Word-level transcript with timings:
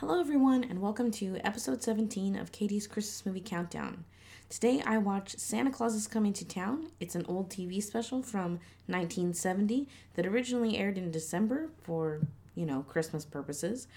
Hello, 0.00 0.20
everyone, 0.20 0.62
and 0.62 0.82
welcome 0.82 1.10
to 1.12 1.38
episode 1.42 1.82
17 1.82 2.36
of 2.36 2.52
Katie's 2.52 2.86
Christmas 2.86 3.24
Movie 3.24 3.40
Countdown. 3.40 4.04
Today 4.50 4.82
I 4.84 4.98
watched 4.98 5.40
Santa 5.40 5.70
Claus 5.70 5.94
is 5.94 6.06
Coming 6.06 6.34
to 6.34 6.46
Town. 6.46 6.88
It's 7.00 7.14
an 7.14 7.24
old 7.26 7.48
TV 7.48 7.82
special 7.82 8.22
from 8.22 8.60
1970 8.88 9.88
that 10.12 10.26
originally 10.26 10.76
aired 10.76 10.98
in 10.98 11.10
December 11.10 11.70
for, 11.80 12.20
you 12.54 12.66
know, 12.66 12.82
Christmas 12.82 13.24
purposes. 13.24 13.88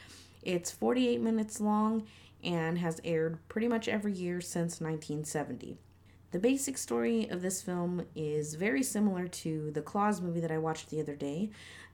It's 0.42 0.72
48 0.72 1.20
minutes 1.20 1.60
long 1.60 2.08
and 2.46 2.78
has 2.78 3.02
aired 3.04 3.38
pretty 3.50 3.68
much 3.68 3.90
every 3.90 4.14
year 4.14 4.40
since 4.40 4.80
1970. 4.80 5.76
The 6.32 6.40
basic 6.40 6.78
story 6.78 7.28
of 7.28 7.42
this 7.42 7.62
film 7.62 8.06
is 8.16 8.56
very 8.56 8.84
similar 8.84 9.28
to 9.28 9.72
the 9.72 9.82
Claus 9.82 10.22
movie 10.22 10.40
that 10.40 10.52
I 10.52 10.60
watched 10.60 10.92
the 10.92 11.02
other 11.02 11.16
day. 11.16 11.50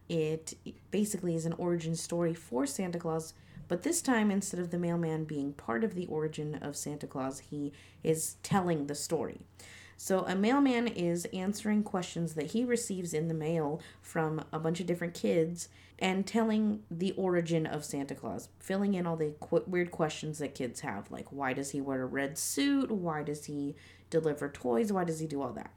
It 0.07 0.53
basically 0.91 1.33
is 1.33 1.47
an 1.47 1.53
origin 1.53 1.95
story 1.95 2.35
for 2.35 2.67
Santa 2.67 2.99
Claus 2.99 3.33
but 3.67 3.83
this 3.83 4.01
time, 4.01 4.31
instead 4.31 4.59
of 4.59 4.71
the 4.71 4.79
mailman 4.79 5.25
being 5.25 5.53
part 5.53 5.83
of 5.83 5.95
the 5.95 6.05
origin 6.07 6.55
of 6.55 6.75
Santa 6.75 7.07
Claus, 7.07 7.39
he 7.39 7.73
is 8.03 8.35
telling 8.43 8.87
the 8.87 8.95
story. 8.95 9.41
So, 9.97 10.25
a 10.25 10.35
mailman 10.35 10.87
is 10.87 11.25
answering 11.33 11.83
questions 11.83 12.33
that 12.33 12.51
he 12.51 12.65
receives 12.65 13.13
in 13.13 13.27
the 13.27 13.33
mail 13.33 13.81
from 14.01 14.43
a 14.51 14.59
bunch 14.59 14.79
of 14.81 14.85
different 14.85 15.13
kids 15.13 15.69
and 15.97 16.27
telling 16.27 16.83
the 16.91 17.13
origin 17.13 17.65
of 17.65 17.85
Santa 17.85 18.15
Claus, 18.15 18.49
filling 18.59 18.93
in 18.93 19.07
all 19.07 19.15
the 19.15 19.33
qu- 19.39 19.63
weird 19.65 19.91
questions 19.91 20.39
that 20.39 20.53
kids 20.53 20.81
have, 20.81 21.09
like 21.09 21.31
why 21.31 21.53
does 21.53 21.71
he 21.71 21.79
wear 21.79 22.01
a 22.01 22.05
red 22.05 22.37
suit? 22.37 22.91
Why 22.91 23.23
does 23.23 23.45
he 23.45 23.75
deliver 24.09 24.49
toys? 24.49 24.91
Why 24.91 25.05
does 25.05 25.19
he 25.19 25.27
do 25.27 25.41
all 25.41 25.53
that? 25.53 25.71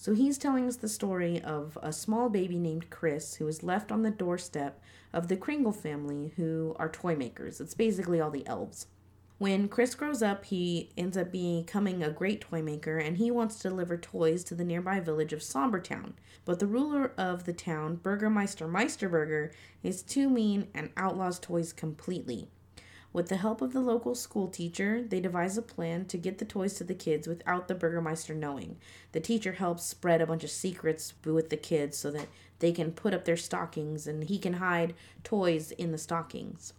So 0.00 0.14
he's 0.14 0.38
telling 0.38 0.66
us 0.66 0.76
the 0.76 0.88
story 0.88 1.42
of 1.42 1.76
a 1.82 1.92
small 1.92 2.30
baby 2.30 2.58
named 2.58 2.88
Chris 2.88 3.34
who 3.34 3.46
is 3.46 3.62
left 3.62 3.92
on 3.92 4.00
the 4.00 4.10
doorstep 4.10 4.80
of 5.12 5.28
the 5.28 5.36
Kringle 5.36 5.72
family, 5.72 6.32
who 6.36 6.74
are 6.78 6.88
toy 6.88 7.14
makers. 7.14 7.60
It's 7.60 7.74
basically 7.74 8.18
all 8.18 8.30
the 8.30 8.46
elves. 8.46 8.86
When 9.36 9.68
Chris 9.68 9.94
grows 9.94 10.22
up, 10.22 10.46
he 10.46 10.88
ends 10.96 11.18
up 11.18 11.30
becoming 11.30 12.02
a 12.02 12.10
great 12.10 12.40
toy 12.40 12.62
maker 12.62 12.96
and 12.96 13.18
he 13.18 13.30
wants 13.30 13.56
to 13.56 13.68
deliver 13.68 13.98
toys 13.98 14.42
to 14.44 14.54
the 14.54 14.64
nearby 14.64 15.00
village 15.00 15.34
of 15.34 15.40
Sombertown. 15.40 16.14
But 16.46 16.60
the 16.60 16.66
ruler 16.66 17.12
of 17.18 17.44
the 17.44 17.52
town, 17.52 17.96
Burgermeister 17.96 18.66
Meisterburger, 18.66 19.52
is 19.82 20.02
too 20.02 20.30
mean 20.30 20.68
and 20.72 20.88
outlaws 20.96 21.38
toys 21.38 21.74
completely. 21.74 22.48
With 23.12 23.28
the 23.28 23.38
help 23.38 23.60
of 23.60 23.72
the 23.72 23.80
local 23.80 24.14
school 24.14 24.46
teacher, 24.46 25.02
they 25.02 25.18
devise 25.18 25.58
a 25.58 25.62
plan 25.62 26.04
to 26.06 26.16
get 26.16 26.38
the 26.38 26.44
toys 26.44 26.74
to 26.74 26.84
the 26.84 26.94
kids 26.94 27.26
without 27.26 27.66
the 27.66 27.74
Burgermeister 27.74 28.34
knowing. 28.34 28.76
The 29.10 29.20
teacher 29.20 29.52
helps 29.52 29.82
spread 29.82 30.20
a 30.20 30.26
bunch 30.26 30.44
of 30.44 30.50
secrets 30.50 31.12
with 31.24 31.50
the 31.50 31.56
kids 31.56 31.98
so 31.98 32.12
that 32.12 32.28
they 32.60 32.70
can 32.70 32.92
put 32.92 33.12
up 33.12 33.24
their 33.24 33.36
stockings 33.36 34.06
and 34.06 34.24
he 34.24 34.38
can 34.38 34.54
hide 34.54 34.94
toys 35.24 35.72
in 35.72 35.90
the 35.90 35.98
stockings. 35.98 36.72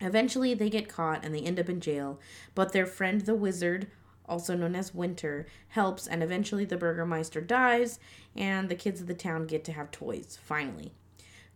Eventually, 0.00 0.54
they 0.54 0.68
get 0.68 0.88
caught 0.88 1.24
and 1.24 1.32
they 1.32 1.40
end 1.40 1.60
up 1.60 1.68
in 1.68 1.80
jail, 1.80 2.18
but 2.56 2.72
their 2.72 2.86
friend 2.86 3.20
the 3.20 3.36
wizard, 3.36 3.86
also 4.28 4.56
known 4.56 4.74
as 4.74 4.92
Winter, 4.92 5.46
helps, 5.68 6.08
and 6.08 6.20
eventually 6.20 6.64
the 6.64 6.76
Burgermeister 6.76 7.40
dies, 7.40 8.00
and 8.34 8.68
the 8.68 8.74
kids 8.74 9.00
of 9.00 9.06
the 9.06 9.14
town 9.14 9.46
get 9.46 9.64
to 9.64 9.72
have 9.72 9.92
toys, 9.92 10.36
finally. 10.42 10.92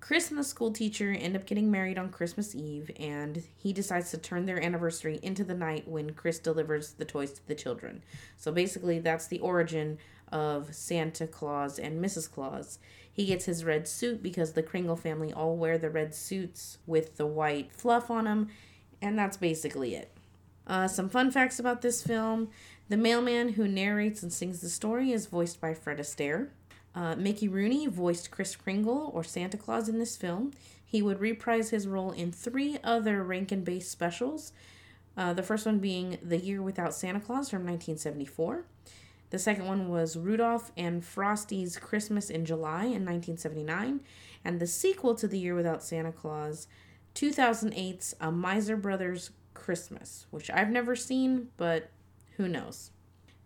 Chris 0.00 0.30
and 0.30 0.38
the 0.38 0.44
school 0.44 0.72
teacher 0.72 1.10
end 1.12 1.36
up 1.36 1.44
getting 1.44 1.70
married 1.70 1.98
on 1.98 2.08
Christmas 2.10 2.54
Eve, 2.54 2.90
and 2.98 3.42
he 3.56 3.72
decides 3.72 4.10
to 4.10 4.18
turn 4.18 4.46
their 4.46 4.62
anniversary 4.62 5.18
into 5.22 5.44
the 5.44 5.54
night 5.54 5.88
when 5.88 6.14
Chris 6.14 6.38
delivers 6.38 6.92
the 6.92 7.04
toys 7.04 7.32
to 7.32 7.46
the 7.48 7.54
children. 7.54 8.02
So 8.36 8.52
basically, 8.52 9.00
that's 9.00 9.26
the 9.26 9.40
origin 9.40 9.98
of 10.30 10.74
Santa 10.74 11.26
Claus 11.26 11.78
and 11.78 12.02
Mrs. 12.02 12.30
Claus. 12.30 12.78
He 13.12 13.26
gets 13.26 13.46
his 13.46 13.64
red 13.64 13.88
suit 13.88 14.22
because 14.22 14.52
the 14.52 14.62
Kringle 14.62 14.96
family 14.96 15.32
all 15.32 15.56
wear 15.56 15.78
the 15.78 15.90
red 15.90 16.14
suits 16.14 16.78
with 16.86 17.16
the 17.16 17.26
white 17.26 17.72
fluff 17.72 18.10
on 18.10 18.24
them, 18.24 18.48
and 19.02 19.18
that's 19.18 19.36
basically 19.36 19.94
it. 19.94 20.12
Uh, 20.66 20.86
some 20.86 21.08
fun 21.08 21.30
facts 21.30 21.58
about 21.58 21.82
this 21.82 22.02
film 22.02 22.48
the 22.88 22.96
mailman 22.96 23.50
who 23.50 23.68
narrates 23.68 24.22
and 24.22 24.32
sings 24.32 24.60
the 24.60 24.70
story 24.70 25.12
is 25.12 25.26
voiced 25.26 25.60
by 25.60 25.74
Fred 25.74 25.98
Astaire. 25.98 26.48
Uh, 26.94 27.14
Mickey 27.16 27.48
Rooney 27.48 27.86
voiced 27.86 28.30
Kris 28.30 28.56
Kringle 28.56 29.10
or 29.14 29.22
Santa 29.22 29.56
Claus 29.56 29.88
in 29.88 29.98
this 29.98 30.16
film. 30.16 30.52
He 30.84 31.02
would 31.02 31.20
reprise 31.20 31.70
his 31.70 31.86
role 31.86 32.12
in 32.12 32.32
three 32.32 32.78
other 32.82 33.22
Rankin 33.22 33.62
Bass 33.62 33.88
specials. 33.88 34.52
Uh, 35.16 35.32
the 35.32 35.42
first 35.42 35.66
one 35.66 35.78
being 35.78 36.18
The 36.22 36.38
Year 36.38 36.62
Without 36.62 36.94
Santa 36.94 37.20
Claus 37.20 37.50
from 37.50 37.66
1974. 37.66 38.64
The 39.30 39.38
second 39.38 39.66
one 39.66 39.88
was 39.88 40.16
Rudolph 40.16 40.72
and 40.76 41.04
Frosty's 41.04 41.76
Christmas 41.76 42.30
in 42.30 42.46
July 42.46 42.84
in 42.84 43.04
1979. 43.04 44.00
And 44.44 44.60
the 44.60 44.66
sequel 44.66 45.14
to 45.16 45.28
The 45.28 45.38
Year 45.38 45.54
Without 45.54 45.82
Santa 45.82 46.12
Claus, 46.12 46.68
2008's 47.14 48.14
A 48.20 48.32
Miser 48.32 48.76
Brothers 48.76 49.30
Christmas, 49.52 50.26
which 50.30 50.50
I've 50.50 50.70
never 50.70 50.96
seen, 50.96 51.48
but 51.56 51.90
who 52.36 52.48
knows. 52.48 52.90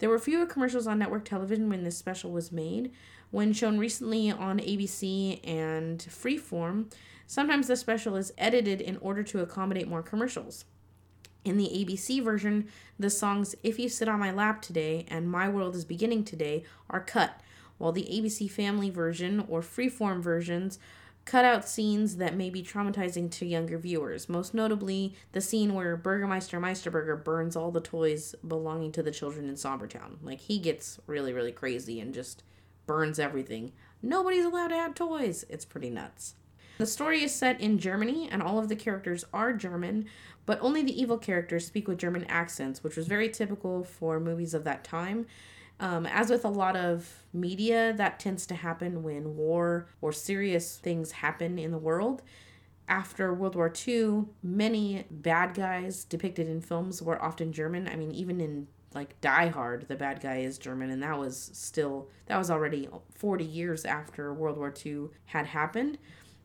There 0.02 0.10
were 0.10 0.18
fewer 0.18 0.46
commercials 0.46 0.88
on 0.88 0.98
network 0.98 1.24
television 1.24 1.68
when 1.68 1.84
this 1.84 1.96
special 1.96 2.32
was 2.32 2.50
made. 2.50 2.90
When 3.30 3.52
shown 3.52 3.78
recently 3.78 4.32
on 4.32 4.58
ABC 4.58 5.38
and 5.46 6.00
Freeform, 6.00 6.92
sometimes 7.28 7.68
the 7.68 7.76
special 7.76 8.16
is 8.16 8.32
edited 8.36 8.80
in 8.80 8.96
order 8.96 9.22
to 9.22 9.42
accommodate 9.42 9.86
more 9.86 10.02
commercials. 10.02 10.64
In 11.44 11.56
the 11.56 11.68
ABC 11.68 12.20
version, 12.20 12.66
the 12.98 13.10
songs 13.10 13.54
If 13.62 13.78
You 13.78 13.88
Sit 13.88 14.08
on 14.08 14.18
My 14.18 14.32
Lap 14.32 14.60
Today 14.60 15.06
and 15.06 15.30
My 15.30 15.48
World 15.48 15.76
is 15.76 15.84
Beginning 15.84 16.24
Today 16.24 16.64
are 16.90 16.98
cut, 16.98 17.40
while 17.78 17.92
the 17.92 18.08
ABC 18.10 18.50
Family 18.50 18.90
version 18.90 19.44
or 19.48 19.60
Freeform 19.60 20.20
versions 20.20 20.80
cut 21.24 21.44
out 21.44 21.68
scenes 21.68 22.16
that 22.16 22.36
may 22.36 22.50
be 22.50 22.62
traumatizing 22.62 23.30
to 23.30 23.46
younger 23.46 23.78
viewers, 23.78 24.28
most 24.28 24.54
notably 24.54 25.14
the 25.32 25.40
scene 25.40 25.74
where 25.74 25.96
Burgermeister 25.96 26.60
Meisterburger 26.60 27.22
burns 27.22 27.56
all 27.56 27.70
the 27.70 27.80
toys 27.80 28.34
belonging 28.46 28.92
to 28.92 29.02
the 29.02 29.10
children 29.10 29.48
in 29.48 29.54
Sombertown. 29.54 30.16
Like, 30.22 30.40
he 30.40 30.58
gets 30.58 30.98
really, 31.06 31.32
really 31.32 31.52
crazy 31.52 32.00
and 32.00 32.12
just 32.12 32.42
burns 32.86 33.18
everything. 33.18 33.72
Nobody's 34.02 34.44
allowed 34.44 34.68
to 34.68 34.76
have 34.76 34.94
toys. 34.94 35.44
It's 35.48 35.64
pretty 35.64 35.90
nuts. 35.90 36.34
The 36.78 36.86
story 36.86 37.22
is 37.22 37.34
set 37.34 37.60
in 37.60 37.78
Germany, 37.78 38.28
and 38.30 38.42
all 38.42 38.58
of 38.58 38.68
the 38.68 38.74
characters 38.74 39.24
are 39.32 39.52
German, 39.52 40.06
but 40.46 40.58
only 40.60 40.82
the 40.82 41.00
evil 41.00 41.18
characters 41.18 41.66
speak 41.66 41.86
with 41.86 41.98
German 41.98 42.24
accents, 42.24 42.82
which 42.82 42.96
was 42.96 43.06
very 43.06 43.28
typical 43.28 43.84
for 43.84 44.18
movies 44.18 44.54
of 44.54 44.64
that 44.64 44.82
time. 44.82 45.26
Um, 45.82 46.06
as 46.06 46.30
with 46.30 46.44
a 46.44 46.48
lot 46.48 46.76
of 46.76 47.24
media, 47.32 47.92
that 47.96 48.20
tends 48.20 48.46
to 48.46 48.54
happen 48.54 49.02
when 49.02 49.36
war 49.36 49.88
or 50.00 50.12
serious 50.12 50.76
things 50.76 51.10
happen 51.10 51.58
in 51.58 51.72
the 51.72 51.78
world. 51.78 52.22
After 52.86 53.34
World 53.34 53.56
War 53.56 53.72
II, 53.86 54.26
many 54.44 55.06
bad 55.10 55.54
guys 55.54 56.04
depicted 56.04 56.48
in 56.48 56.60
films 56.60 57.02
were 57.02 57.20
often 57.20 57.52
German. 57.52 57.88
I 57.88 57.96
mean, 57.96 58.12
even 58.12 58.40
in 58.40 58.68
like 58.94 59.20
Die 59.20 59.48
Hard, 59.48 59.88
the 59.88 59.96
bad 59.96 60.20
guy 60.20 60.36
is 60.36 60.56
German, 60.56 60.90
and 60.90 61.02
that 61.02 61.18
was 61.18 61.50
still, 61.52 62.08
that 62.26 62.38
was 62.38 62.48
already 62.48 62.88
40 63.16 63.44
years 63.44 63.84
after 63.84 64.32
World 64.32 64.58
War 64.58 64.72
II 64.86 65.08
had 65.24 65.46
happened. 65.46 65.98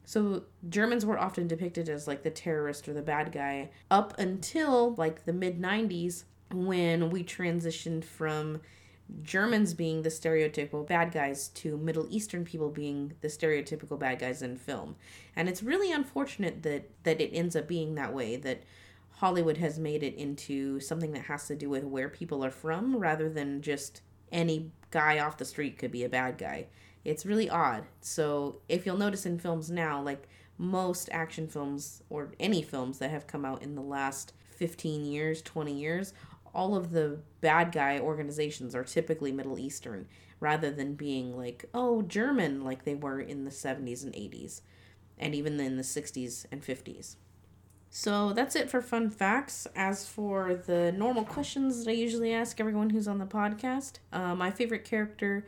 So 0.03 0.45
Germans 0.67 1.05
were 1.05 1.19
often 1.19 1.47
depicted 1.47 1.89
as 1.89 2.07
like 2.07 2.23
the 2.23 2.31
terrorist 2.31 2.89
or 2.89 2.93
the 2.93 3.03
bad 3.03 3.31
guy 3.31 3.69
up 3.91 4.17
until 4.17 4.95
like 4.95 5.25
the 5.25 5.33
mid 5.33 5.61
90s 5.61 6.23
when 6.51 7.11
we 7.11 7.23
transitioned 7.23 8.03
from 8.03 8.61
Germans 9.23 9.73
being 9.73 10.01
the 10.01 10.09
stereotypical 10.09 10.85
bad 10.85 11.11
guys 11.11 11.49
to 11.49 11.77
Middle 11.77 12.07
Eastern 12.09 12.43
people 12.43 12.69
being 12.69 13.13
the 13.21 13.27
stereotypical 13.27 13.97
bad 13.97 14.19
guys 14.19 14.41
in 14.41 14.57
film. 14.57 14.95
And 15.35 15.47
it's 15.47 15.63
really 15.63 15.91
unfortunate 15.91 16.63
that 16.63 16.89
that 17.03 17.21
it 17.21 17.31
ends 17.33 17.55
up 17.55 17.67
being 17.67 17.95
that 17.95 18.13
way 18.13 18.35
that 18.37 18.63
Hollywood 19.11 19.57
has 19.57 19.79
made 19.79 20.03
it 20.03 20.15
into 20.15 20.79
something 20.79 21.11
that 21.13 21.23
has 21.23 21.47
to 21.47 21.55
do 21.55 21.69
with 21.69 21.83
where 21.83 22.09
people 22.09 22.43
are 22.45 22.51
from 22.51 22.97
rather 22.97 23.29
than 23.29 23.61
just 23.61 24.01
any 24.31 24.71
guy 24.91 25.19
off 25.19 25.37
the 25.37 25.45
street 25.45 25.77
could 25.77 25.91
be 25.91 26.03
a 26.03 26.09
bad 26.09 26.37
guy. 26.37 26.67
It's 27.03 27.25
really 27.25 27.49
odd. 27.49 27.85
So, 28.01 28.59
if 28.67 28.85
you'll 28.85 28.97
notice 28.97 29.25
in 29.25 29.39
films 29.39 29.71
now, 29.71 30.01
like 30.01 30.27
most 30.57 31.09
action 31.11 31.47
films 31.47 32.03
or 32.09 32.33
any 32.39 32.61
films 32.61 32.99
that 32.99 33.11
have 33.11 33.27
come 33.27 33.45
out 33.45 33.63
in 33.63 33.75
the 33.75 33.81
last 33.81 34.33
15 34.57 35.05
years, 35.05 35.41
20 35.41 35.73
years, 35.73 36.13
all 36.57 36.75
of 36.75 36.91
the 36.91 37.19
bad 37.39 37.71
guy 37.71 37.99
organizations 37.99 38.73
are 38.73 38.83
typically 38.83 39.31
Middle 39.31 39.59
Eastern 39.59 40.07
rather 40.39 40.71
than 40.71 40.95
being 40.95 41.37
like, 41.37 41.65
oh, 41.73 42.01
German, 42.01 42.63
like 42.63 42.83
they 42.83 42.95
were 42.95 43.21
in 43.21 43.45
the 43.45 43.51
70s 43.51 44.03
and 44.03 44.13
80s, 44.13 44.61
and 45.19 45.35
even 45.35 45.59
in 45.59 45.77
the 45.77 45.83
60s 45.83 46.45
and 46.51 46.63
50s. 46.63 47.15
So 47.89 48.33
that's 48.33 48.55
it 48.55 48.69
for 48.69 48.81
fun 48.81 49.09
facts. 49.09 49.67
As 49.75 50.07
for 50.07 50.55
the 50.55 50.91
normal 50.91 51.23
questions 51.23 51.85
that 51.85 51.91
I 51.91 51.93
usually 51.93 52.33
ask 52.33 52.59
everyone 52.59 52.89
who's 52.89 53.07
on 53.07 53.19
the 53.19 53.25
podcast, 53.25 53.99
uh, 54.11 54.35
my 54.35 54.51
favorite 54.51 54.83
character 54.83 55.45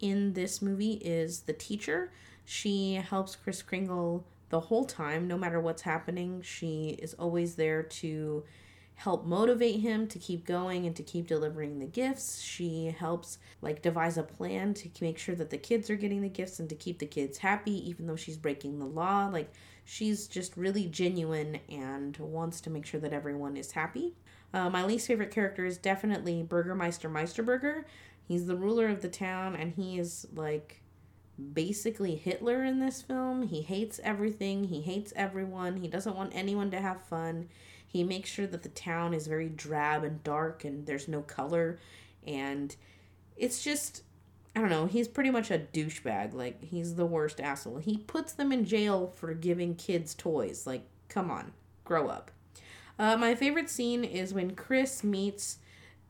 in 0.00 0.32
this 0.32 0.62
movie 0.62 0.94
is 0.94 1.42
the 1.42 1.52
teacher. 1.52 2.12
She 2.44 2.94
helps 2.94 3.36
Kris 3.36 3.62
Kringle 3.62 4.24
the 4.48 4.60
whole 4.60 4.84
time, 4.84 5.26
no 5.26 5.36
matter 5.36 5.60
what's 5.60 5.82
happening. 5.82 6.40
She 6.42 6.98
is 7.00 7.14
always 7.14 7.56
there 7.56 7.82
to 7.82 8.44
help 9.02 9.26
motivate 9.26 9.80
him 9.80 10.06
to 10.06 10.18
keep 10.18 10.46
going 10.46 10.86
and 10.86 10.94
to 10.94 11.02
keep 11.02 11.26
delivering 11.26 11.80
the 11.80 11.86
gifts. 11.86 12.40
She 12.40 12.94
helps 12.96 13.38
like 13.60 13.82
devise 13.82 14.16
a 14.16 14.22
plan 14.22 14.74
to 14.74 14.88
make 15.00 15.18
sure 15.18 15.34
that 15.34 15.50
the 15.50 15.58
kids 15.58 15.90
are 15.90 15.96
getting 15.96 16.22
the 16.22 16.28
gifts 16.28 16.60
and 16.60 16.68
to 16.68 16.76
keep 16.76 17.00
the 17.00 17.06
kids 17.06 17.38
happy 17.38 17.88
even 17.88 18.06
though 18.06 18.16
she's 18.16 18.36
breaking 18.36 18.78
the 18.78 18.86
law. 18.86 19.26
Like 19.26 19.52
she's 19.84 20.28
just 20.28 20.56
really 20.56 20.86
genuine 20.86 21.58
and 21.68 22.16
wants 22.18 22.60
to 22.60 22.70
make 22.70 22.86
sure 22.86 23.00
that 23.00 23.12
everyone 23.12 23.56
is 23.56 23.72
happy. 23.72 24.14
Uh, 24.54 24.70
my 24.70 24.84
least 24.84 25.08
favorite 25.08 25.32
character 25.32 25.64
is 25.64 25.78
definitely 25.78 26.44
Burgermeister 26.44 27.10
Meisterburger. 27.10 27.84
He's 28.28 28.46
the 28.46 28.56
ruler 28.56 28.88
of 28.88 29.02
the 29.02 29.08
town, 29.08 29.56
and 29.56 29.72
he 29.72 29.98
is 29.98 30.26
like 30.34 30.82
basically 31.52 32.14
Hitler 32.14 32.62
in 32.62 32.78
this 32.78 33.02
film. 33.02 33.42
He 33.42 33.62
hates 33.62 33.98
everything, 34.04 34.64
he 34.64 34.82
hates 34.82 35.12
everyone, 35.16 35.78
he 35.78 35.88
doesn't 35.88 36.14
want 36.14 36.32
anyone 36.34 36.70
to 36.70 36.80
have 36.80 37.02
fun. 37.02 37.48
He 37.92 38.04
makes 38.04 38.30
sure 38.30 38.46
that 38.46 38.62
the 38.62 38.70
town 38.70 39.12
is 39.12 39.26
very 39.26 39.50
drab 39.50 40.02
and 40.02 40.24
dark 40.24 40.64
and 40.64 40.86
there's 40.86 41.08
no 41.08 41.20
color. 41.20 41.78
And 42.26 42.74
it's 43.36 43.62
just, 43.62 44.02
I 44.56 44.60
don't 44.60 44.70
know, 44.70 44.86
he's 44.86 45.08
pretty 45.08 45.28
much 45.28 45.50
a 45.50 45.58
douchebag. 45.58 46.32
Like, 46.32 46.64
he's 46.64 46.94
the 46.94 47.04
worst 47.04 47.38
asshole. 47.38 47.76
He 47.78 47.98
puts 47.98 48.32
them 48.32 48.50
in 48.50 48.64
jail 48.64 49.12
for 49.16 49.34
giving 49.34 49.74
kids 49.74 50.14
toys. 50.14 50.66
Like, 50.66 50.88
come 51.08 51.30
on, 51.30 51.52
grow 51.84 52.08
up. 52.08 52.30
Uh, 52.98 53.18
my 53.18 53.34
favorite 53.34 53.68
scene 53.68 54.04
is 54.04 54.32
when 54.32 54.54
Chris 54.54 55.04
meets 55.04 55.58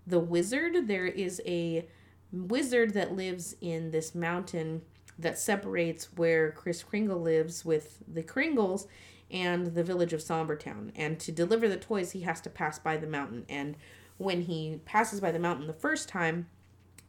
the 0.07 0.21
wizard. 0.21 0.87
There 0.87 1.07
is 1.07 1.43
a 1.45 1.89
wizard 2.33 2.95
that 2.95 3.17
lives 3.17 3.57
in 3.61 3.91
this 3.91 4.15
mountain 4.15 4.83
that 5.19 5.39
separates 5.39 6.13
where 6.17 6.53
Kris 6.53 6.85
Kringle 6.85 7.21
lives 7.21 7.65
with 7.65 7.99
the 8.07 8.23
Kringles 8.23 8.87
and 9.33 9.75
the 9.75 9.83
village 9.83 10.13
of 10.13 10.21
Sombertown. 10.21 10.93
And 10.95 11.19
to 11.21 11.33
deliver 11.33 11.69
the 11.69 11.77
toys, 11.77 12.13
he 12.13 12.21
has 12.21 12.41
to 12.43 12.51
pass 12.51 12.79
by 12.79 12.97
the 12.99 13.07
mountain. 13.07 13.47
And 13.49 13.77
when 14.19 14.43
he 14.43 14.81
passes 14.85 15.21
by 15.21 15.33
the 15.33 15.39
mountain 15.39 15.67
the 15.67 15.73
first 15.73 16.09
time, 16.09 16.49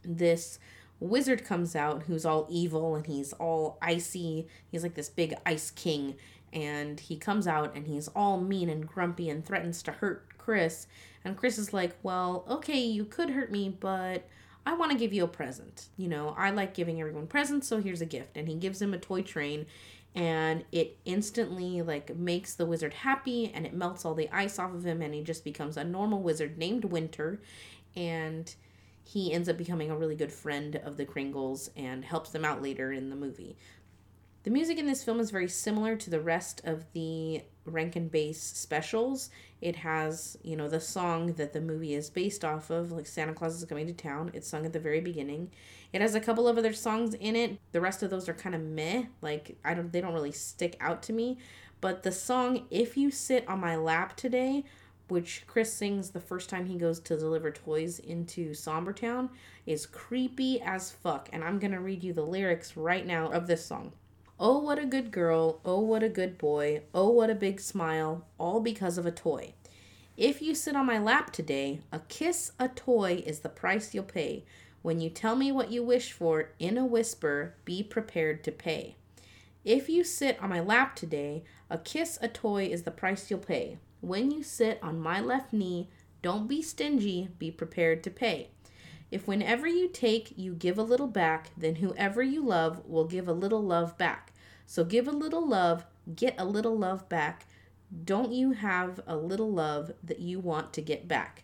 this 0.03 0.57
wizard 0.99 1.43
comes 1.43 1.75
out 1.75 2.03
who's 2.03 2.25
all 2.25 2.47
evil 2.49 2.95
and 2.95 3.05
he's 3.05 3.33
all 3.33 3.77
icy. 3.81 4.47
He's 4.71 4.83
like 4.83 4.95
this 4.95 5.09
big 5.09 5.35
ice 5.45 5.69
king. 5.69 6.15
And 6.53 6.99
he 6.99 7.17
comes 7.17 7.47
out 7.47 7.75
and 7.75 7.87
he's 7.87 8.07
all 8.09 8.39
mean 8.39 8.69
and 8.69 8.87
grumpy 8.87 9.29
and 9.29 9.45
threatens 9.45 9.83
to 9.83 9.91
hurt 9.91 10.25
Chris. 10.37 10.87
And 11.25 11.35
Chris 11.35 11.57
is 11.57 11.73
like, 11.73 11.95
Well, 12.03 12.45
okay, 12.47 12.79
you 12.79 13.05
could 13.05 13.31
hurt 13.31 13.51
me, 13.51 13.75
but 13.79 14.27
I 14.65 14.75
want 14.75 14.91
to 14.91 14.97
give 14.97 15.11
you 15.11 15.25
a 15.25 15.27
present. 15.27 15.87
You 15.97 16.07
know, 16.07 16.33
I 16.37 16.51
like 16.51 16.73
giving 16.73 17.01
everyone 17.01 17.27
presents, 17.27 17.67
so 17.67 17.81
here's 17.81 18.01
a 18.01 18.05
gift. 18.05 18.37
And 18.37 18.47
he 18.47 18.55
gives 18.55 18.81
him 18.81 18.93
a 18.93 18.97
toy 18.97 19.23
train 19.23 19.65
and 20.15 20.63
it 20.71 20.97
instantly 21.05 21.81
like 21.81 22.15
makes 22.15 22.53
the 22.53 22.65
wizard 22.65 22.93
happy 22.93 23.51
and 23.53 23.65
it 23.65 23.73
melts 23.73 24.05
all 24.05 24.13
the 24.13 24.29
ice 24.31 24.59
off 24.59 24.73
of 24.73 24.85
him 24.85 25.01
and 25.01 25.13
he 25.13 25.21
just 25.21 25.43
becomes 25.43 25.75
a 25.75 25.83
normal 25.83 26.21
wizard 26.21 26.57
named 26.57 26.85
Winter 26.85 27.41
and 27.95 28.53
he 29.03 29.33
ends 29.33 29.49
up 29.49 29.57
becoming 29.57 29.89
a 29.89 29.97
really 29.97 30.15
good 30.15 30.31
friend 30.31 30.75
of 30.77 30.97
the 30.97 31.05
Kringles 31.05 31.69
and 31.75 32.05
helps 32.05 32.29
them 32.29 32.45
out 32.45 32.61
later 32.61 32.91
in 32.91 33.09
the 33.09 33.15
movie. 33.15 33.57
The 34.43 34.49
music 34.49 34.77
in 34.77 34.85
this 34.85 35.03
film 35.03 35.19
is 35.19 35.31
very 35.31 35.49
similar 35.49 35.95
to 35.95 36.09
the 36.09 36.21
rest 36.21 36.61
of 36.63 36.85
the 36.93 37.41
Rankin 37.65 38.07
Bass 38.07 38.41
specials. 38.41 39.29
It 39.61 39.77
has, 39.77 40.37
you 40.43 40.55
know, 40.55 40.67
the 40.67 40.79
song 40.79 41.33
that 41.33 41.53
the 41.53 41.61
movie 41.61 41.93
is 41.93 42.09
based 42.09 42.43
off 42.43 42.69
of, 42.69 42.91
like 42.91 43.05
Santa 43.05 43.33
Claus 43.33 43.55
is 43.55 43.65
Coming 43.65 43.87
to 43.87 43.93
Town. 43.93 44.31
It's 44.33 44.47
sung 44.47 44.65
at 44.65 44.73
the 44.73 44.79
very 44.79 44.99
beginning. 44.99 45.51
It 45.93 46.01
has 46.01 46.15
a 46.15 46.19
couple 46.19 46.47
of 46.47 46.57
other 46.57 46.73
songs 46.73 47.13
in 47.13 47.35
it. 47.35 47.59
The 47.71 47.81
rest 47.81 48.03
of 48.03 48.09
those 48.09 48.27
are 48.27 48.33
kind 48.33 48.55
of 48.55 48.61
meh. 48.61 49.03
Like 49.21 49.57
I 49.63 49.73
don't 49.73 49.91
they 49.91 50.01
don't 50.01 50.13
really 50.13 50.31
stick 50.31 50.75
out 50.79 51.01
to 51.03 51.13
me. 51.13 51.37
But 51.81 52.03
the 52.03 52.11
song 52.11 52.65
If 52.71 52.97
You 52.97 53.11
Sit 53.11 53.47
on 53.47 53.59
My 53.59 53.75
Lap 53.75 54.15
Today, 54.15 54.63
which 55.09 55.43
Chris 55.47 55.71
sings 55.73 56.09
the 56.09 56.19
first 56.19 56.49
time 56.49 56.65
he 56.65 56.77
goes 56.77 56.99
to 57.01 57.17
deliver 57.17 57.51
toys 57.51 57.99
into 57.99 58.51
Sombertown, 58.51 59.29
is 59.65 59.85
creepy 59.85 60.61
as 60.61 60.91
fuck. 60.91 61.29
And 61.31 61.43
I'm 61.43 61.59
gonna 61.59 61.81
read 61.81 62.03
you 62.03 62.13
the 62.13 62.25
lyrics 62.25 62.75
right 62.75 63.05
now 63.05 63.29
of 63.31 63.47
this 63.47 63.65
song. 63.65 63.93
Oh, 64.39 64.57
what 64.59 64.79
a 64.79 64.85
good 64.85 65.11
girl. 65.11 65.61
Oh, 65.63 65.79
what 65.79 66.01
a 66.01 66.09
good 66.09 66.37
boy. 66.37 66.81
Oh, 66.93 67.09
what 67.09 67.29
a 67.29 67.35
big 67.35 67.59
smile. 67.59 68.25
All 68.39 68.59
because 68.59 68.97
of 68.97 69.05
a 69.05 69.11
toy. 69.11 69.53
If 70.17 70.41
you 70.41 70.55
sit 70.55 70.75
on 70.75 70.87
my 70.87 70.97
lap 70.97 71.31
today, 71.31 71.81
a 71.91 71.99
kiss, 71.99 72.51
a 72.59 72.67
toy 72.67 73.23
is 73.25 73.39
the 73.39 73.49
price 73.49 73.93
you'll 73.93 74.03
pay. 74.03 74.43
When 74.81 74.99
you 74.99 75.09
tell 75.09 75.35
me 75.35 75.51
what 75.51 75.71
you 75.71 75.83
wish 75.83 76.11
for 76.11 76.49
in 76.59 76.77
a 76.77 76.85
whisper, 76.85 77.55
be 77.63 77.83
prepared 77.83 78.43
to 78.43 78.51
pay. 78.51 78.95
If 79.63 79.87
you 79.87 80.03
sit 80.03 80.41
on 80.41 80.49
my 80.49 80.59
lap 80.59 80.95
today, 80.95 81.43
a 81.69 81.77
kiss, 81.77 82.17
a 82.21 82.27
toy 82.27 82.65
is 82.65 82.83
the 82.83 82.91
price 82.91 83.29
you'll 83.29 83.39
pay. 83.39 83.77
When 84.01 84.29
you 84.31 84.43
sit 84.43 84.79
on 84.83 84.99
my 84.99 85.21
left 85.21 85.53
knee, 85.53 85.89
don't 86.21 86.47
be 86.47 86.61
stingy, 86.61 87.29
be 87.37 87.49
prepared 87.51 88.03
to 88.03 88.09
pay. 88.09 88.49
If 89.13 89.27
whenever 89.27 89.67
you 89.67 89.89
take, 89.89 90.33
you 90.37 90.55
give 90.55 90.79
a 90.79 90.83
little 90.83 91.07
back, 91.07 91.51
then 91.55 91.75
whoever 91.75 92.23
you 92.23 92.43
love 92.43 92.83
will 92.87 93.05
give 93.05 93.27
a 93.27 93.33
little 93.33 93.61
love 93.61 93.95
back. 93.95 94.33
So 94.65 94.83
give 94.83 95.07
a 95.07 95.11
little 95.11 95.47
love, 95.47 95.85
get 96.15 96.33
a 96.39 96.45
little 96.45 96.75
love 96.75 97.07
back. 97.09 97.45
Don't 98.03 98.31
you 98.31 98.53
have 98.53 99.01
a 99.05 99.15
little 99.15 99.51
love 99.51 99.91
that 100.03 100.19
you 100.19 100.39
want 100.39 100.73
to 100.73 100.81
get 100.81 101.07
back? 101.07 101.43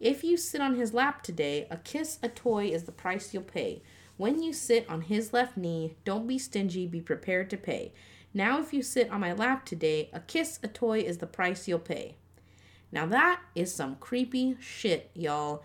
If 0.00 0.24
you 0.24 0.38
sit 0.38 0.62
on 0.62 0.76
his 0.76 0.94
lap 0.94 1.22
today, 1.22 1.66
a 1.70 1.76
kiss, 1.76 2.18
a 2.22 2.30
toy 2.30 2.68
is 2.68 2.84
the 2.84 2.92
price 2.92 3.34
you'll 3.34 3.42
pay. 3.42 3.82
When 4.16 4.42
you 4.42 4.54
sit 4.54 4.88
on 4.88 5.02
his 5.02 5.34
left 5.34 5.58
knee, 5.58 5.96
don't 6.06 6.26
be 6.26 6.38
stingy, 6.38 6.86
be 6.86 7.02
prepared 7.02 7.50
to 7.50 7.58
pay. 7.58 7.92
Now, 8.32 8.62
if 8.62 8.72
you 8.72 8.80
sit 8.80 9.10
on 9.10 9.20
my 9.20 9.34
lap 9.34 9.66
today, 9.66 10.08
a 10.14 10.20
kiss, 10.20 10.58
a 10.62 10.68
toy 10.68 11.00
is 11.00 11.18
the 11.18 11.26
price 11.26 11.68
you'll 11.68 11.80
pay. 11.80 12.16
Now, 12.90 13.04
that 13.04 13.42
is 13.54 13.74
some 13.74 13.96
creepy 13.96 14.56
shit, 14.58 15.10
y'all. 15.12 15.64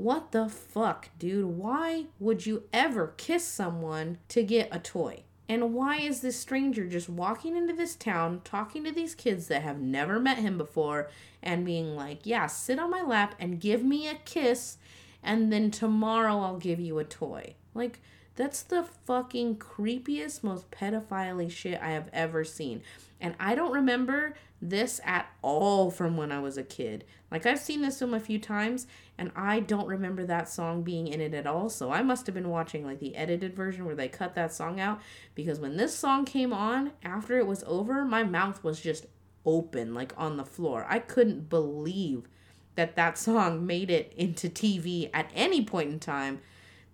What 0.00 0.32
the 0.32 0.48
fuck, 0.48 1.10
dude? 1.18 1.44
Why 1.44 2.06
would 2.18 2.46
you 2.46 2.62
ever 2.72 3.12
kiss 3.18 3.46
someone 3.46 4.16
to 4.28 4.42
get 4.42 4.74
a 4.74 4.78
toy? 4.78 5.24
And 5.46 5.74
why 5.74 5.98
is 5.98 6.22
this 6.22 6.40
stranger 6.40 6.88
just 6.88 7.10
walking 7.10 7.54
into 7.54 7.74
this 7.74 7.96
town, 7.96 8.40
talking 8.42 8.82
to 8.84 8.92
these 8.92 9.14
kids 9.14 9.48
that 9.48 9.60
have 9.60 9.78
never 9.78 10.18
met 10.18 10.38
him 10.38 10.56
before, 10.56 11.10
and 11.42 11.66
being 11.66 11.96
like, 11.96 12.20
Yeah, 12.24 12.46
sit 12.46 12.78
on 12.78 12.90
my 12.90 13.02
lap 13.02 13.34
and 13.38 13.60
give 13.60 13.84
me 13.84 14.08
a 14.08 14.14
kiss, 14.14 14.78
and 15.22 15.52
then 15.52 15.70
tomorrow 15.70 16.40
I'll 16.40 16.56
give 16.56 16.80
you 16.80 16.98
a 16.98 17.04
toy? 17.04 17.56
Like, 17.74 18.00
that's 18.40 18.62
the 18.62 18.84
fucking 19.04 19.56
creepiest, 19.56 20.42
most 20.42 20.70
pedophile 20.70 21.50
shit 21.50 21.78
I 21.80 21.90
have 21.90 22.08
ever 22.12 22.42
seen. 22.42 22.82
And 23.20 23.34
I 23.38 23.54
don't 23.54 23.72
remember 23.72 24.34
this 24.62 24.98
at 25.04 25.30
all 25.42 25.90
from 25.90 26.16
when 26.16 26.32
I 26.32 26.40
was 26.40 26.56
a 26.56 26.62
kid. 26.62 27.04
Like, 27.30 27.44
I've 27.44 27.58
seen 27.58 27.82
this 27.82 27.98
film 27.98 28.14
a 28.14 28.20
few 28.20 28.38
times, 28.38 28.86
and 29.18 29.30
I 29.36 29.60
don't 29.60 29.86
remember 29.86 30.24
that 30.24 30.48
song 30.48 30.82
being 30.82 31.06
in 31.06 31.20
it 31.20 31.34
at 31.34 31.46
all. 31.46 31.68
So 31.68 31.92
I 31.92 32.00
must 32.00 32.24
have 32.26 32.34
been 32.34 32.48
watching 32.48 32.82
like 32.82 32.98
the 32.98 33.14
edited 33.14 33.54
version 33.54 33.84
where 33.84 33.94
they 33.94 34.08
cut 34.08 34.34
that 34.36 34.54
song 34.54 34.80
out 34.80 35.02
because 35.34 35.60
when 35.60 35.76
this 35.76 35.94
song 35.94 36.24
came 36.24 36.54
on 36.54 36.92
after 37.02 37.38
it 37.38 37.46
was 37.46 37.62
over, 37.66 38.06
my 38.06 38.24
mouth 38.24 38.64
was 38.64 38.80
just 38.80 39.04
open 39.44 39.92
like 39.92 40.14
on 40.16 40.38
the 40.38 40.44
floor. 40.44 40.86
I 40.88 40.98
couldn't 40.98 41.50
believe 41.50 42.26
that 42.74 42.96
that 42.96 43.18
song 43.18 43.66
made 43.66 43.90
it 43.90 44.14
into 44.16 44.48
TV 44.48 45.10
at 45.12 45.30
any 45.34 45.62
point 45.62 45.90
in 45.90 45.98
time. 45.98 46.40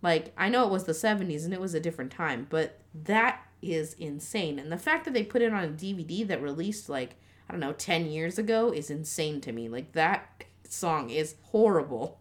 Like 0.03 0.33
I 0.37 0.49
know 0.49 0.67
it 0.67 0.71
was 0.71 0.85
the 0.85 0.93
70s 0.93 1.45
and 1.45 1.53
it 1.53 1.61
was 1.61 1.75
a 1.75 1.81
different 1.81 2.12
time, 2.12 2.47
but 2.50 2.81
that 2.95 3.41
is 3.62 3.95
insane. 3.95 4.59
And 4.59 4.71
the 4.71 4.79
fact 4.79 5.05
that 5.05 5.15
they 5.15 5.23
put 5.23 5.43
it 5.43 5.53
on 5.53 5.65
a 5.65 5.69
DVD 5.69 6.26
that 6.26 6.43
released 6.43 6.88
like 6.88 7.17
I 7.49 7.53
don't 7.53 7.61
know 7.61 7.73
10 7.73 8.07
years 8.07 8.38
ago 8.38 8.73
is 8.73 8.91
insane 8.91 9.41
to 9.43 9.53
me. 9.53 9.69
Like 9.69 9.93
that 9.93 10.45
song 10.69 11.11
is 11.11 11.37
horrible. 11.43 12.21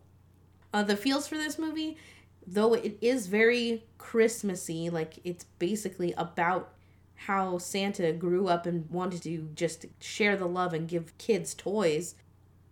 Uh, 0.73 0.83
the 0.83 0.97
feels 0.97 1.27
for 1.27 1.35
this 1.35 1.57
movie, 1.57 1.97
though 2.45 2.73
it 2.73 2.97
is 3.01 3.27
very 3.27 3.85
Christmassy, 3.97 4.89
like 4.89 5.19
it's 5.23 5.45
basically 5.57 6.13
about 6.13 6.73
how 7.15 7.57
Santa 7.57 8.11
grew 8.11 8.47
up 8.47 8.65
and 8.65 8.89
wanted 8.89 9.23
to 9.23 9.49
just 9.55 9.85
share 9.99 10.35
the 10.35 10.47
love 10.47 10.73
and 10.73 10.87
give 10.87 11.17
kids 11.17 11.53
toys. 11.53 12.15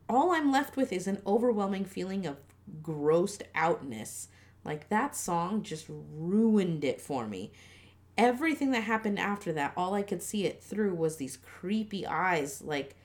All 0.09 0.31
I'm 0.31 0.51
left 0.51 0.75
with 0.75 0.91
is 0.91 1.07
an 1.07 1.21
overwhelming 1.25 1.85
feeling 1.85 2.25
of 2.25 2.37
grossed 2.81 3.43
outness. 3.55 4.27
Like 4.65 4.89
that 4.89 5.15
song 5.15 5.63
just 5.63 5.87
ruined 5.89 6.83
it 6.83 7.01
for 7.01 7.27
me. 7.27 7.51
Everything 8.17 8.71
that 8.71 8.83
happened 8.83 9.19
after 9.19 9.51
that, 9.53 9.73
all 9.75 9.93
I 9.93 10.03
could 10.03 10.21
see 10.21 10.45
it 10.45 10.63
through 10.63 10.93
was 10.95 11.17
these 11.17 11.37
creepy 11.37 12.05
eyes. 12.05 12.61
Like, 12.61 12.95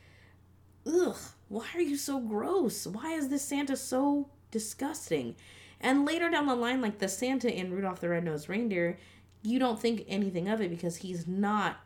ugh, 0.87 1.17
why 1.49 1.67
are 1.75 1.81
you 1.81 1.97
so 1.97 2.21
gross? 2.21 2.87
Why 2.87 3.12
is 3.12 3.29
this 3.29 3.43
Santa 3.43 3.77
so 3.77 4.29
disgusting? 4.50 5.35
And 5.81 6.05
later 6.05 6.29
down 6.29 6.47
the 6.47 6.55
line, 6.55 6.81
like 6.81 6.99
the 6.99 7.09
Santa 7.09 7.53
in 7.53 7.73
Rudolph 7.73 8.00
the 8.00 8.09
Red-Nosed 8.09 8.49
Reindeer, 8.49 8.99
you 9.43 9.59
don't 9.59 9.81
think 9.81 10.05
anything 10.09 10.49
of 10.49 10.61
it 10.61 10.71
because 10.71 10.97
he's 10.97 11.27
not 11.27 11.79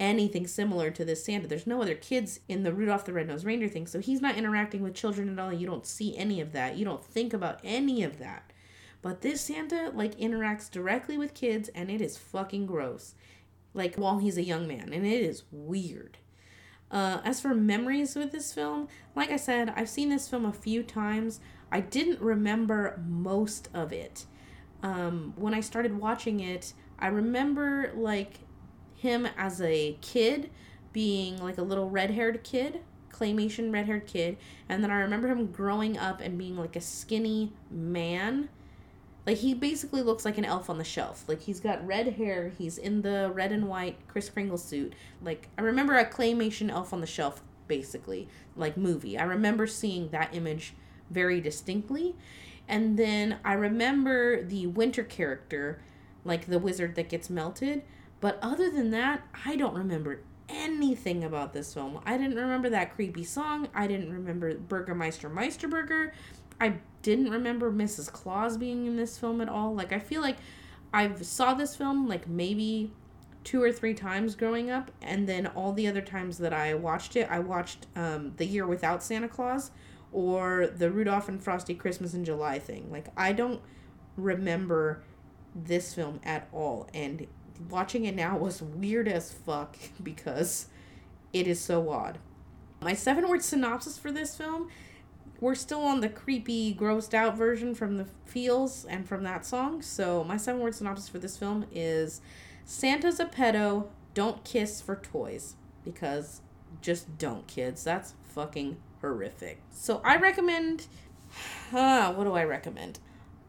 anything 0.00 0.46
similar 0.46 0.90
to 0.90 1.04
this 1.04 1.24
Santa. 1.24 1.46
There's 1.46 1.66
no 1.66 1.80
other 1.80 1.94
kids 1.94 2.40
in 2.48 2.62
the 2.62 2.72
Rudolph 2.72 3.04
the 3.04 3.12
Red-Nosed 3.12 3.44
Reindeer 3.44 3.68
thing, 3.68 3.86
so 3.86 4.00
he's 4.00 4.20
not 4.20 4.36
interacting 4.36 4.82
with 4.82 4.94
children 4.94 5.28
at 5.28 5.38
all. 5.38 5.52
You 5.52 5.66
don't 5.66 5.86
see 5.86 6.16
any 6.16 6.40
of 6.40 6.52
that. 6.52 6.76
You 6.76 6.84
don't 6.84 7.04
think 7.04 7.32
about 7.32 7.60
any 7.62 8.02
of 8.02 8.18
that. 8.18 8.50
But 9.04 9.20
this 9.20 9.42
Santa 9.42 9.92
like 9.94 10.18
interacts 10.18 10.70
directly 10.70 11.18
with 11.18 11.34
kids 11.34 11.68
and 11.74 11.90
it 11.90 12.00
is 12.00 12.16
fucking 12.16 12.64
gross. 12.64 13.14
Like 13.74 13.96
while 13.96 14.16
he's 14.16 14.38
a 14.38 14.42
young 14.42 14.66
man 14.66 14.94
and 14.94 15.04
it 15.04 15.22
is 15.22 15.42
weird. 15.50 16.16
Uh, 16.90 17.18
as 17.22 17.38
for 17.38 17.54
memories 17.54 18.16
with 18.16 18.32
this 18.32 18.54
film, 18.54 18.88
like 19.14 19.30
I 19.30 19.36
said, 19.36 19.74
I've 19.76 19.90
seen 19.90 20.08
this 20.08 20.26
film 20.26 20.46
a 20.46 20.54
few 20.54 20.82
times. 20.82 21.40
I 21.70 21.80
didn't 21.80 22.18
remember 22.22 22.98
most 23.06 23.68
of 23.74 23.92
it. 23.92 24.24
Um, 24.82 25.34
when 25.36 25.52
I 25.52 25.60
started 25.60 25.98
watching 25.98 26.40
it, 26.40 26.72
I 26.98 27.08
remember 27.08 27.92
like 27.94 28.38
him 28.94 29.28
as 29.36 29.60
a 29.60 29.98
kid, 30.00 30.48
being 30.94 31.36
like 31.42 31.58
a 31.58 31.62
little 31.62 31.90
red 31.90 32.12
haired 32.12 32.42
kid, 32.42 32.80
claymation 33.12 33.70
red 33.70 33.84
haired 33.84 34.06
kid. 34.06 34.38
And 34.66 34.82
then 34.82 34.90
I 34.90 34.96
remember 35.00 35.28
him 35.28 35.52
growing 35.52 35.98
up 35.98 36.22
and 36.22 36.38
being 36.38 36.56
like 36.56 36.74
a 36.74 36.80
skinny 36.80 37.52
man. 37.70 38.48
Like 39.26 39.38
he 39.38 39.54
basically 39.54 40.02
looks 40.02 40.24
like 40.24 40.36
an 40.38 40.44
elf 40.44 40.68
on 40.68 40.78
the 40.78 40.84
shelf. 40.84 41.24
Like 41.26 41.42
he's 41.42 41.60
got 41.60 41.86
red 41.86 42.14
hair, 42.14 42.52
he's 42.58 42.76
in 42.76 43.02
the 43.02 43.30
red 43.32 43.52
and 43.52 43.68
white 43.68 43.96
Kris 44.08 44.28
Kringle 44.28 44.58
suit. 44.58 44.94
Like 45.22 45.48
I 45.56 45.62
remember 45.62 45.96
a 45.96 46.04
claymation 46.04 46.70
elf 46.70 46.92
on 46.92 47.00
the 47.00 47.06
shelf 47.06 47.42
basically, 47.66 48.28
like 48.56 48.76
movie. 48.76 49.18
I 49.18 49.24
remember 49.24 49.66
seeing 49.66 50.10
that 50.10 50.34
image 50.34 50.74
very 51.10 51.40
distinctly. 51.40 52.14
And 52.68 52.98
then 52.98 53.38
I 53.44 53.54
remember 53.54 54.42
the 54.42 54.66
winter 54.66 55.04
character, 55.04 55.80
like 56.24 56.46
the 56.46 56.58
wizard 56.58 56.94
that 56.96 57.08
gets 57.08 57.28
melted. 57.28 57.82
But 58.20 58.38
other 58.42 58.70
than 58.70 58.90
that, 58.90 59.22
I 59.44 59.56
don't 59.56 59.74
remember 59.74 60.20
anything 60.48 61.24
about 61.24 61.52
this 61.52 61.74
film. 61.74 62.00
I 62.04 62.16
didn't 62.16 62.36
remember 62.36 62.70
that 62.70 62.94
creepy 62.94 63.24
song. 63.24 63.68
I 63.74 63.86
didn't 63.86 64.12
remember 64.12 64.54
Burgermeister 64.54 65.28
Meisterburger. 65.28 66.12
I 66.60 66.78
didn't 67.02 67.30
remember 67.30 67.70
Mrs. 67.70 68.10
Claus 68.10 68.56
being 68.56 68.86
in 68.86 68.96
this 68.96 69.18
film 69.18 69.40
at 69.40 69.48
all. 69.48 69.74
Like 69.74 69.92
I 69.92 69.98
feel 69.98 70.20
like 70.20 70.38
I 70.92 71.14
saw 71.16 71.54
this 71.54 71.76
film 71.76 72.08
like 72.08 72.28
maybe 72.28 72.92
two 73.44 73.62
or 73.62 73.70
three 73.70 73.94
times 73.94 74.34
growing 74.34 74.70
up, 74.70 74.90
and 75.02 75.28
then 75.28 75.46
all 75.48 75.72
the 75.72 75.86
other 75.86 76.00
times 76.00 76.38
that 76.38 76.52
I 76.52 76.74
watched 76.74 77.14
it, 77.14 77.28
I 77.30 77.38
watched 77.38 77.86
um, 77.94 78.32
The 78.36 78.46
Year 78.46 78.66
Without 78.66 79.02
Santa 79.02 79.28
Claus 79.28 79.70
or 80.12 80.68
the 80.68 80.90
Rudolph 80.90 81.28
and 81.28 81.42
Frosty 81.42 81.74
Christmas 81.74 82.14
in 82.14 82.24
July 82.24 82.58
thing. 82.58 82.90
Like, 82.90 83.08
I 83.16 83.32
don't 83.32 83.60
remember 84.16 85.02
this 85.54 85.92
film 85.92 86.20
at 86.24 86.48
all, 86.52 86.88
and 86.94 87.26
watching 87.68 88.04
it 88.06 88.14
now 88.14 88.36
was 88.38 88.62
weird 88.62 89.08
as 89.08 89.32
fuck 89.32 89.76
because 90.02 90.68
it 91.32 91.46
is 91.46 91.60
so 91.60 91.90
odd. 91.90 92.18
My 92.80 92.94
seven 92.94 93.28
word 93.28 93.42
synopsis 93.42 93.98
for 93.98 94.10
this 94.12 94.36
film 94.36 94.70
we're 95.44 95.54
still 95.54 95.82
on 95.82 96.00
the 96.00 96.08
creepy, 96.08 96.74
grossed 96.74 97.12
out 97.12 97.36
version 97.36 97.74
from 97.74 97.98
the 97.98 98.06
feels 98.24 98.86
and 98.86 99.06
from 99.06 99.24
that 99.24 99.44
song. 99.44 99.82
So, 99.82 100.24
my 100.24 100.38
seven 100.38 100.62
word 100.62 100.74
synopsis 100.74 101.10
for 101.10 101.18
this 101.18 101.36
film 101.36 101.66
is 101.70 102.22
Santa's 102.64 103.20
a 103.20 103.26
pedo. 103.26 103.88
Don't 104.14 104.42
kiss 104.42 104.80
for 104.80 104.96
toys. 104.96 105.56
Because 105.84 106.40
just 106.80 107.18
don't, 107.18 107.46
kids. 107.46 107.84
That's 107.84 108.14
fucking 108.34 108.78
horrific. 109.02 109.60
So 109.70 110.00
I 110.02 110.16
recommend. 110.16 110.86
Uh, 111.72 112.12
what 112.12 112.24
do 112.24 112.32
I 112.32 112.44
recommend? 112.44 113.00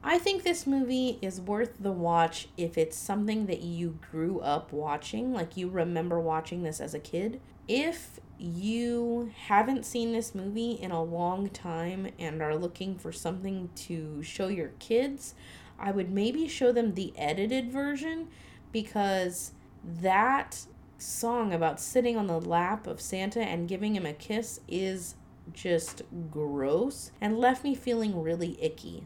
I 0.04 0.18
think 0.18 0.44
this 0.44 0.68
movie 0.68 1.18
is 1.22 1.40
worth 1.40 1.78
the 1.80 1.92
watch 1.92 2.48
if 2.58 2.78
it's 2.78 2.98
something 2.98 3.46
that 3.46 3.62
you 3.62 4.00
grew 4.12 4.40
up 4.40 4.74
watching, 4.74 5.34
like 5.34 5.56
you 5.56 5.70
remember 5.70 6.20
watching 6.20 6.64
this 6.64 6.82
as 6.82 6.94
a 6.94 7.00
kid. 7.00 7.40
If 7.68 8.20
you 8.40 9.32
haven't 9.48 9.86
seen 9.86 10.12
this 10.12 10.36
movie 10.36 10.72
in 10.74 10.92
a 10.92 11.04
long 11.04 11.50
time 11.50 12.08
and 12.20 12.42
are 12.42 12.56
looking 12.56 12.98
for 12.98 13.12
something 13.12 13.70
to 13.76 14.22
show 14.24 14.48
your 14.48 14.72
kids, 14.80 15.36
I 15.80 15.92
would 15.92 16.12
maybe 16.12 16.48
show 16.48 16.72
them 16.72 16.94
the 16.94 17.14
edited 17.18 17.72
version 17.72 18.28
because 18.72 19.52
that 19.84 20.66
song 20.98 21.54
about 21.54 21.80
sitting 21.80 22.18
on 22.18 22.28
the 22.28 22.40
lap 22.40 22.88
of 22.88 23.02
Santa 23.02 23.42
and 23.42 23.68
giving 23.68 23.96
him 23.96 24.06
a 24.06 24.14
kiss 24.14 24.60
is 24.68 25.16
just 25.54 26.02
gross 26.32 27.12
and 27.22 27.38
left 27.38 27.64
me 27.64 27.76
feeling 27.76 28.22
really 28.22 28.58
icky. 28.62 29.04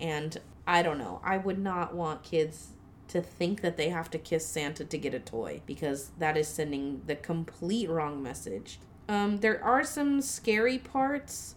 And 0.00 0.38
I 0.66 0.82
don't 0.82 0.98
know, 0.98 1.20
I 1.24 1.36
would 1.36 1.58
not 1.58 1.94
want 1.94 2.22
kids 2.22 2.68
to 3.12 3.20
think 3.20 3.60
that 3.60 3.76
they 3.76 3.90
have 3.90 4.10
to 4.10 4.18
kiss 4.18 4.46
Santa 4.46 4.86
to 4.86 4.96
get 4.96 5.12
a 5.12 5.20
toy 5.20 5.60
because 5.66 6.12
that 6.18 6.38
is 6.38 6.48
sending 6.48 7.02
the 7.06 7.14
complete 7.14 7.90
wrong 7.90 8.22
message. 8.22 8.78
Um, 9.06 9.38
there 9.38 9.62
are 9.62 9.84
some 9.84 10.22
scary 10.22 10.78
parts 10.78 11.56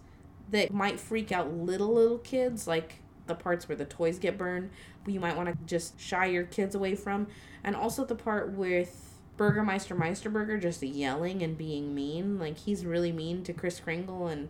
that 0.52 0.74
might 0.74 1.00
freak 1.00 1.32
out 1.32 1.54
little 1.54 1.94
little 1.94 2.18
kids 2.18 2.68
like 2.68 2.96
the 3.28 3.36
parts 3.36 3.68
where 3.68 3.76
the 3.76 3.86
toys 3.86 4.20
get 4.20 4.38
burned 4.38 4.70
you 5.08 5.20
might 5.20 5.36
want 5.36 5.48
to 5.48 5.56
just 5.66 6.00
shy 6.00 6.26
your 6.26 6.44
kids 6.44 6.76
away 6.76 6.94
from 6.94 7.26
and 7.64 7.76
also 7.76 8.06
the 8.06 8.16
part 8.16 8.52
with 8.52 9.16
burgermeister 9.38 9.96
meisterburger 9.96 10.62
just 10.62 10.84
yelling 10.84 11.42
and 11.42 11.58
being 11.58 11.96
mean 11.96 12.38
like 12.38 12.58
he's 12.58 12.86
really 12.86 13.12
mean 13.12 13.44
to 13.44 13.54
kris 13.54 13.80
kringle 13.80 14.28
and 14.28 14.50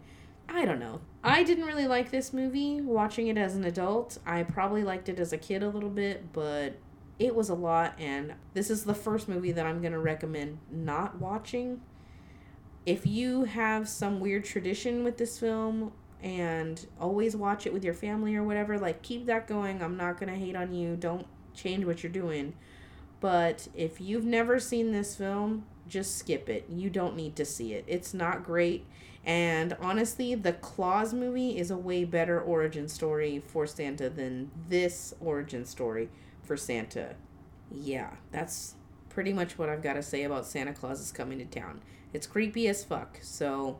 i 0.49 0.65
don't 0.65 0.79
know 0.79 0.99
i 1.23 1.43
didn't 1.43 1.65
really 1.65 1.87
like 1.87 2.11
this 2.11 2.33
movie 2.33 2.81
watching 2.81 3.27
it 3.27 3.37
as 3.37 3.55
an 3.55 3.63
adult 3.63 4.17
i 4.25 4.43
probably 4.43 4.83
liked 4.83 5.07
it 5.07 5.19
as 5.19 5.31
a 5.31 5.37
kid 5.37 5.63
a 5.63 5.69
little 5.69 5.89
bit 5.89 6.33
but 6.33 6.73
it 7.17 7.33
was 7.35 7.49
a 7.49 7.53
lot 7.53 7.93
and 7.97 8.33
this 8.53 8.69
is 8.69 8.83
the 8.83 8.93
first 8.93 9.27
movie 9.29 9.51
that 9.51 9.65
i'm 9.65 9.81
going 9.81 9.93
to 9.93 9.99
recommend 9.99 10.57
not 10.69 11.19
watching 11.19 11.81
if 12.85 13.05
you 13.05 13.45
have 13.45 13.89
some 13.89 14.19
weird 14.19 14.45
tradition 14.45 15.03
with 15.03 15.17
this 15.17 15.39
film 15.39 15.91
and 16.21 16.87
always 16.99 17.35
watch 17.35 17.65
it 17.65 17.73
with 17.73 17.83
your 17.83 17.93
family 17.93 18.35
or 18.35 18.43
whatever. 18.43 18.79
Like, 18.79 19.01
keep 19.01 19.25
that 19.25 19.47
going. 19.47 19.81
I'm 19.81 19.97
not 19.97 20.19
going 20.19 20.31
to 20.31 20.39
hate 20.39 20.55
on 20.55 20.73
you. 20.73 20.95
Don't 20.95 21.27
change 21.53 21.85
what 21.85 22.03
you're 22.03 22.11
doing. 22.11 22.53
But 23.21 23.67
if 23.75 24.01
you've 24.01 24.25
never 24.25 24.59
seen 24.59 24.91
this 24.91 25.15
film, 25.15 25.65
just 25.87 26.17
skip 26.17 26.49
it. 26.49 26.65
You 26.69 26.89
don't 26.89 27.15
need 27.15 27.35
to 27.37 27.45
see 27.45 27.73
it. 27.73 27.85
It's 27.87 28.13
not 28.13 28.43
great. 28.43 28.85
And 29.23 29.75
honestly, 29.79 30.35
the 30.35 30.53
Claus 30.53 31.13
movie 31.13 31.57
is 31.57 31.71
a 31.71 31.77
way 31.77 32.03
better 32.03 32.39
origin 32.39 32.87
story 32.87 33.41
for 33.47 33.65
Santa 33.65 34.09
than 34.09 34.51
this 34.69 35.15
origin 35.19 35.65
story 35.65 36.09
for 36.45 36.57
Santa. 36.57 37.15
Yeah, 37.71 38.11
that's 38.31 38.75
pretty 39.09 39.33
much 39.33 39.57
what 39.57 39.69
I've 39.69 39.81
got 39.81 39.93
to 39.93 40.03
say 40.03 40.23
about 40.23 40.45
Santa 40.45 40.73
Claus 40.73 41.01
is 41.01 41.11
coming 41.11 41.39
to 41.39 41.45
town. 41.45 41.81
It's 42.13 42.27
creepy 42.27 42.67
as 42.67 42.83
fuck, 42.83 43.17
so 43.21 43.79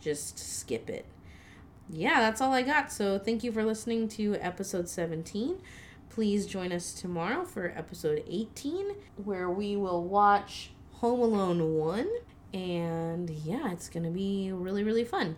just 0.00 0.38
skip 0.38 0.88
it 0.88 1.04
yeah, 1.90 2.20
that's 2.20 2.40
all 2.40 2.52
I 2.52 2.62
got. 2.62 2.92
So 2.92 3.18
thank 3.18 3.42
you 3.42 3.52
for 3.52 3.64
listening 3.64 4.08
to 4.10 4.36
episode 4.36 4.88
17. 4.88 5.58
Please 6.10 6.46
join 6.46 6.72
us 6.72 6.92
tomorrow 6.92 7.44
for 7.44 7.72
episode 7.76 8.22
18, 8.28 8.94
where 9.24 9.48
we 9.48 9.76
will 9.76 10.04
watch 10.04 10.70
Home 10.94 11.20
Alone 11.20 11.74
1. 11.74 12.08
And 12.52 13.30
yeah, 13.30 13.72
it's 13.72 13.88
going 13.88 14.04
to 14.04 14.10
be 14.10 14.50
really, 14.52 14.82
really 14.82 15.04
fun. 15.04 15.36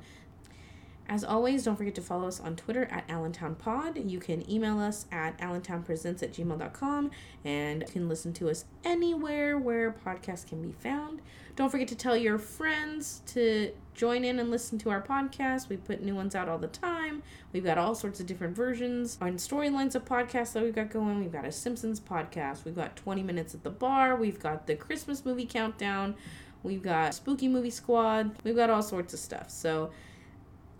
As 1.11 1.25
always, 1.25 1.65
don't 1.65 1.75
forget 1.75 1.97
to 1.97 2.03
follow 2.03 2.29
us 2.29 2.39
on 2.39 2.55
Twitter 2.55 2.85
at 2.85 3.07
AllentownPod. 3.09 4.09
You 4.09 4.21
can 4.21 4.49
email 4.49 4.79
us 4.79 5.07
at 5.11 5.37
allentownpresents 5.39 6.23
at 6.23 6.33
gmail.com 6.33 7.11
and 7.45 7.81
you 7.81 7.89
can 7.89 8.09
listen 8.09 8.33
to 8.35 8.49
us 8.49 8.65
anywhere 8.85 9.59
where 9.59 9.91
podcasts 9.91 10.47
can 10.47 10.63
be 10.63 10.71
found. 10.71 11.21
Don't 11.57 11.69
forget 11.69 11.89
to 11.89 11.97
tell 11.97 12.17
your 12.17 12.39
friends 12.39 13.23
to 13.27 13.73
join 13.93 14.23
in 14.25 14.39
and 14.39 14.53
listen 14.53 14.79
to 14.79 14.91
our 14.91 15.03
podcast. 15.03 15.69
We 15.69 15.79
put 15.79 16.01
new 16.01 16.15
ones 16.15 16.37
out 16.37 16.49
all 16.49 16.59
the 16.59 16.69
time. 16.69 17.25
We've 17.53 17.65
got 17.65 17.77
all 17.77 17.97
sorts 17.97 18.21
of 18.21 18.27
different 18.27 18.55
versions 18.55 19.19
on 19.21 19.33
storylines 19.33 19.97
of 19.97 20.05
podcasts 20.05 20.53
that 20.53 20.63
we've 20.63 20.77
got 20.77 20.91
going. 20.91 21.19
We've 21.19 21.33
got 21.33 21.45
a 21.45 21.51
Simpsons 21.51 21.99
podcast. 21.99 22.65
We've 22.65 22.77
got 22.77 22.95
20 22.95 23.25
Minutes 23.25 23.53
at 23.53 23.65
the 23.65 23.71
Bar. 23.71 24.15
We've 24.15 24.39
got 24.39 24.69
the 24.69 24.77
Christmas 24.77 25.25
movie 25.25 25.47
countdown. 25.47 26.15
We've 26.63 26.83
got 26.83 27.15
Spooky 27.15 27.49
Movie 27.49 27.71
Squad. 27.71 28.31
We've 28.45 28.55
got 28.55 28.71
all 28.71 28.83
sorts 28.83 29.13
of 29.13 29.19
stuff. 29.19 29.51
So, 29.51 29.91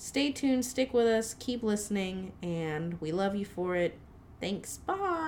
stay 0.01 0.33
tuned, 0.33 0.65
stick 0.65 0.93
with 0.95 1.07
us, 1.07 1.35
keep 1.39 1.63
listening, 1.63 2.33
and 2.43 3.01
we 3.01 3.13
love 3.13 3.37
you 3.37 3.45
for 3.45 3.77
it. 3.77 3.97
Thanks. 4.41 4.79
Bye. 4.79 5.20